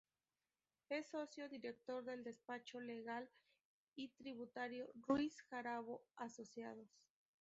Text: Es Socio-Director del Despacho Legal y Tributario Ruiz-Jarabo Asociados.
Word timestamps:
Es 0.89 1.11
Socio-Director 1.11 2.03
del 2.03 2.23
Despacho 2.23 2.79
Legal 2.81 3.29
y 3.95 4.07
Tributario 4.07 4.91
Ruiz-Jarabo 4.95 6.01
Asociados. 6.15 6.89